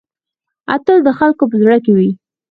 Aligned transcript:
اتل 0.75 0.97
د 1.03 1.09
خلکو 1.19 1.43
په 1.51 1.55
زړه 1.61 1.77
کې 1.85 1.91
وي 1.97 2.09